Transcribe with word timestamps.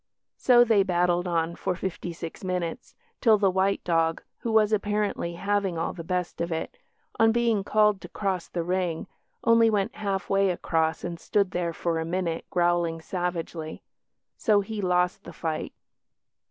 So 0.37 0.63
they 0.63 0.81
battled 0.81 1.27
on 1.27 1.55
for 1.55 1.75
fifty 1.75 2.11
six 2.11 2.43
minutes, 2.43 2.95
till 3.21 3.37
the 3.37 3.51
white 3.51 3.83
dog 3.83 4.23
(who 4.39 4.51
was 4.51 4.73
apparently 4.73 5.35
having 5.35 5.77
all 5.77 5.93
the 5.93 6.03
best 6.03 6.41
of 6.41 6.51
it), 6.51 6.79
on 7.19 7.31
being 7.31 7.63
called 7.63 8.01
to 8.01 8.09
cross 8.09 8.47
the 8.47 8.63
ring, 8.63 9.05
only 9.43 9.69
went 9.69 9.93
half 9.97 10.27
way 10.27 10.49
across 10.49 11.03
and 11.03 11.19
stood 11.19 11.51
there 11.51 11.71
for 11.71 11.99
a 11.99 12.03
minute 12.05 12.45
growling 12.49 12.99
savagely. 12.99 13.83
So 14.35 14.61
he 14.61 14.81
lost 14.81 15.23
the 15.23 15.33
fight. 15.33 15.71